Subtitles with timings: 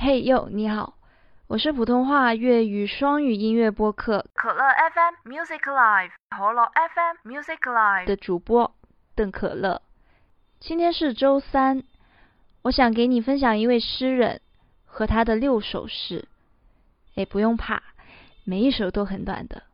[0.00, 0.94] 嘿呦，你好，
[1.48, 4.62] 我是普通话粤语双语音乐播客可乐
[4.94, 8.72] FM Music Live 可乐 FM Music Live 的主播
[9.16, 9.82] 邓可乐。
[10.60, 11.82] 今天是周三，
[12.62, 14.40] 我想给你分享一位诗人
[14.86, 16.28] 和他的六首诗。
[17.16, 17.82] 哎，不用怕，
[18.44, 19.64] 每一首都很短的。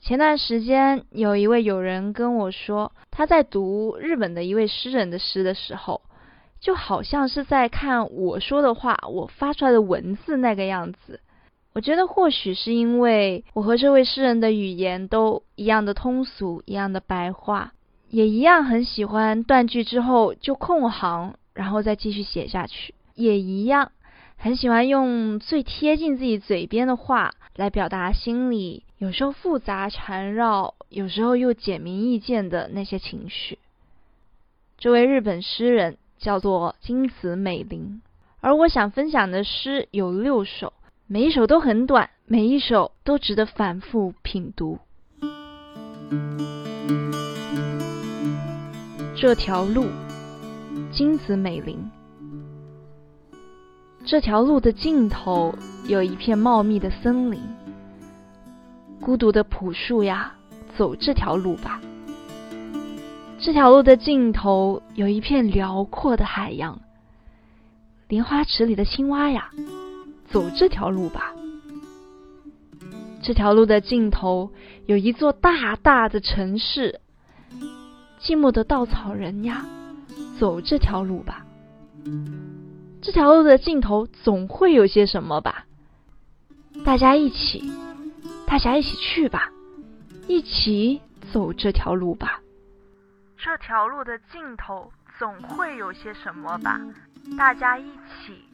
[0.00, 6.00] 前段时间有一位友人跟我说，他在读日本的一位诗人的诗的时候。
[6.60, 11.20] 就好像是在看我说的话，我发出来的文字那个样子。
[11.74, 17.74] 我觉得或许是因为我和这位诗人的语言都一样的通俗，一样的白话，
[18.08, 23.92] 也一样很喜欢断句之后就空行，然后再继续写下去，也一样
[24.38, 33.58] 很喜欢用最贴近自己嘴边的话来表达心里有时候复杂缠绕，有时候又简明易见的那些情绪。
[34.78, 35.98] 这位日本诗人。
[36.18, 38.00] 叫做金子美玲，
[38.40, 40.72] 而我想分享的诗有六首，
[41.06, 44.78] 每一首都很短，每一首都值得反复品读。
[49.14, 49.86] 这条路，
[50.92, 51.90] 金子美玲。
[54.04, 55.54] 这条路的尽头
[55.88, 57.40] 有一片茂密的森林，
[59.00, 60.34] 孤独的朴树呀，
[60.76, 61.80] 走这条路吧。
[63.38, 66.80] 这条路的尽头有一片辽阔的海洋，
[68.08, 69.50] 莲花池里的青蛙呀，
[70.28, 71.32] 走这条路吧。
[73.22, 74.50] 这条路的尽头
[74.86, 77.00] 有一座大大的城市，
[78.20, 79.66] 寂寞的稻草人呀，
[80.38, 81.44] 走这条路吧。
[83.02, 85.66] 这条路的尽头总会有些什么吧？
[86.84, 87.62] 大家一起，
[88.46, 89.52] 大家一起去吧，
[90.26, 91.00] 一起
[91.32, 92.40] 走这条路吧。
[93.46, 96.80] 这条路的尽头总会有些什么吧？
[97.38, 98.44] 大家一起，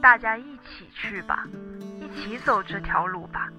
[0.00, 1.46] 大家一起去吧，
[2.00, 3.50] 一起走这条路吧。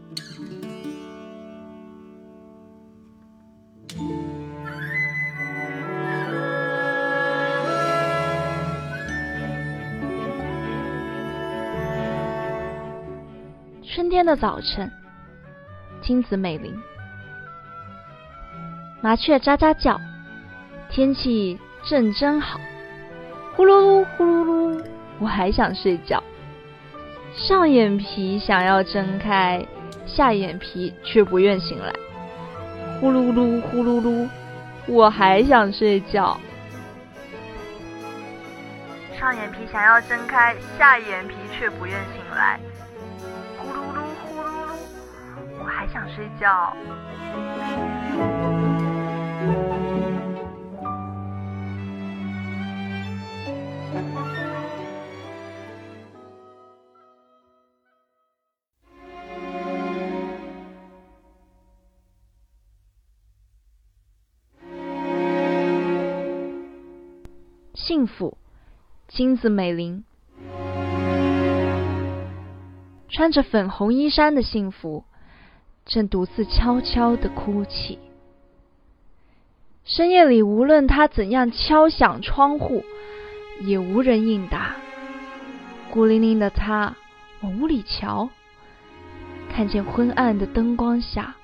[13.83, 14.91] 春天的早晨，
[16.01, 16.75] 金子美玲，
[19.03, 20.01] 麻雀喳喳叫。
[20.91, 22.59] 天气正真好，
[23.55, 24.83] 呼噜噜呼噜噜，
[25.19, 26.21] 我还想睡觉。
[27.33, 29.65] 上眼皮想要睁开，
[30.05, 31.93] 下眼皮却不愿醒来。
[32.99, 34.27] 呼噜噜呼噜噜，
[34.85, 36.37] 我还想睡觉。
[39.17, 42.59] 上眼皮想要睁开，下眼皮却不愿醒来。
[43.57, 44.75] 呼噜噜呼噜噜，
[45.57, 46.75] 我还想睡觉。
[67.83, 68.37] 幸福，
[69.07, 70.03] 金子美玲，
[73.09, 75.03] 穿着粉红衣衫的幸福，
[75.83, 77.97] 正独自悄悄的哭泣。
[79.83, 82.83] 深夜里，无论他怎样敲响窗户，
[83.61, 84.75] 也无人应答。
[85.89, 86.95] 孤零零的他
[87.41, 88.29] 往屋里瞧，
[89.49, 91.35] 看见昏暗的灯光下，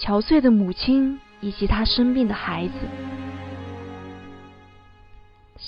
[0.00, 2.74] 憔悴的母亲以及他生病的孩子。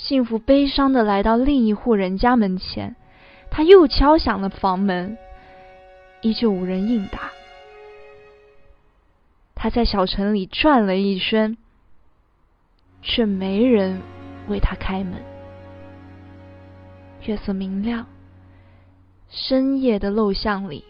[0.03, 2.95] 幸福悲伤的来到另一户人家门前，
[3.49, 5.17] 他又敲响了房门，
[6.21, 7.31] 依旧无人应答。
[9.53, 11.57] 他在小城里转了一圈，
[13.01, 14.01] 却没人
[14.47, 15.21] 为他开门。
[17.23, 18.05] 月色明亮，
[19.29, 20.85] 深夜的陋巷里，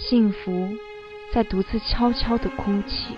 [0.00, 0.70] 幸福
[1.32, 3.14] 在独自悄悄的哭泣。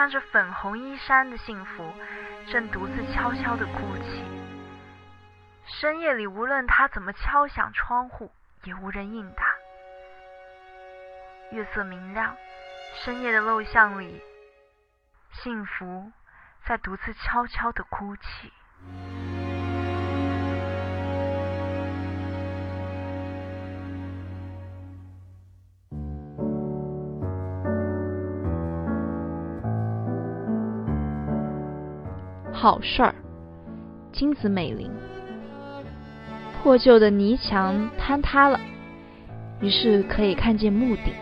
[0.00, 1.92] 穿着粉红衣衫的幸福，
[2.50, 4.24] 正独自悄悄地哭泣。
[5.66, 8.32] 深夜里，无论他怎么敲响窗户，
[8.64, 9.44] 也无人应答。
[11.50, 12.34] 月色明亮，
[13.04, 14.22] 深夜的陋巷里，
[15.32, 16.10] 幸福
[16.64, 18.50] 在独自悄悄地哭泣。
[32.60, 33.14] 好事儿，
[34.12, 34.90] 金子美玲。
[36.62, 38.60] 破旧的泥墙坍塌了，
[39.62, 41.14] 于是可以看见墓顶。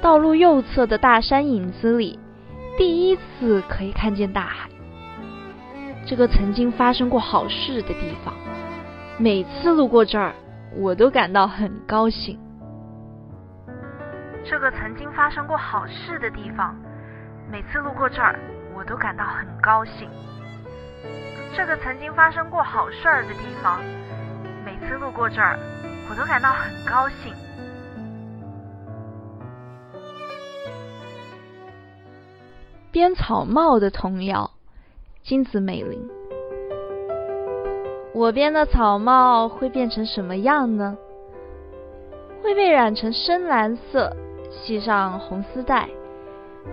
[0.00, 2.18] 道路右侧的大山影子里，
[2.78, 4.70] 第一次可以看见大海。
[6.06, 8.32] 这个曾经发生过好事的地方。
[9.18, 10.32] 每次路过这儿，
[10.78, 12.38] 我都感到很高兴。
[14.42, 16.74] 这个曾经发生过好事的地方，
[17.52, 18.40] 每次路过这儿，
[18.76, 20.08] 我都感到很高兴。
[21.56, 23.80] 这个曾经发生过好事儿的地方，
[24.64, 25.58] 每次路过这儿，
[26.10, 27.32] 我都感到很高兴。
[32.92, 34.50] 编草帽的童谣，
[35.22, 36.06] 金子美玲。
[38.12, 40.96] 我编的草帽会变成什么样呢？
[42.42, 44.14] 会被染成深蓝色，
[44.50, 45.88] 系上红丝带，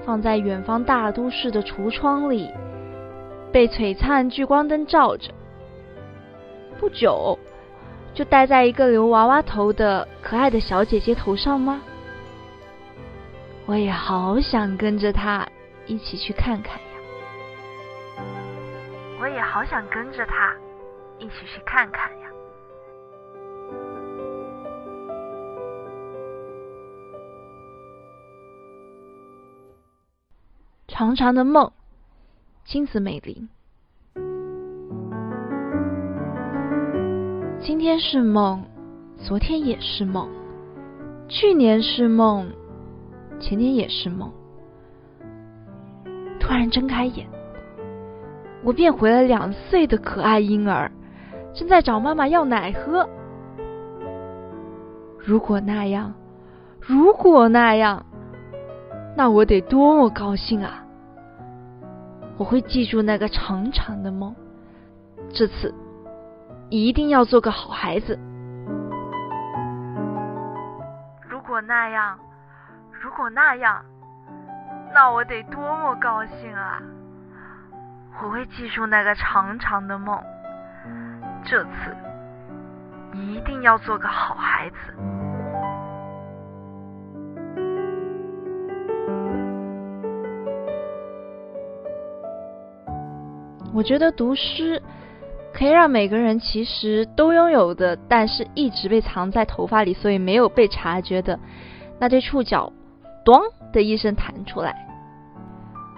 [0.06, 2.50] 放在远方大都市的橱窗里，
[3.52, 5.34] 被璀璨聚光灯照着。
[6.80, 7.38] 不久，
[8.14, 11.82] 就戴在一个留娃娃头的可爱的小姐姐头上吗？
[13.66, 15.48] 我也好想跟着她。
[15.86, 16.86] 一起去看看呀！
[19.20, 20.56] 我也好想跟着他
[21.20, 22.23] 一起去看看呀。
[30.96, 31.72] 长长的梦，
[32.66, 33.50] 金子美玲。
[37.60, 38.64] 今天是梦，
[39.18, 40.30] 昨天也是梦，
[41.28, 42.48] 去年是梦，
[43.40, 44.32] 前年也是梦。
[46.40, 47.28] 突然睁开眼，
[48.64, 50.92] 我变回了两岁的可爱婴儿，
[51.56, 53.10] 正在找妈妈要奶喝。
[55.18, 56.14] 如果那样，
[56.80, 58.06] 如果那样，
[59.18, 60.82] 那我得多么高兴啊！
[62.38, 64.36] 我会记住那个长长的梦，
[65.34, 65.74] 这次
[66.70, 68.20] 一定要做个好孩子。
[71.30, 72.18] 如果那样，
[72.92, 73.84] 如果那样。
[74.96, 76.80] 那我得多么高兴啊！
[78.22, 80.22] 我会记住那个长长的梦，
[81.44, 81.96] 这次
[83.14, 84.76] 一定要做个好孩子。
[93.74, 94.82] 我觉得读诗
[95.54, 101.40] 可以让每个人其实都拥有的，但是一直被藏在头发里，所以没有被察觉的
[102.00, 102.72] 那对触角。
[103.26, 103.40] 咚
[103.72, 104.76] 的一声弹出来。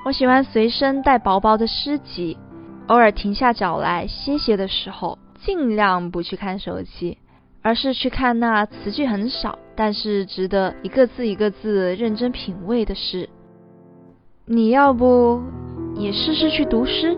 [0.06, 2.38] 我喜欢随身带薄薄的诗集，
[2.86, 7.18] 偶尔停下脚来歇歇的时候，尽量不去看手机，
[7.64, 13.28] 而是去看那词句很少，但是值得一个字一个字认真品味的诗。
[14.46, 15.42] 你要不
[15.96, 17.18] 也试试去读诗？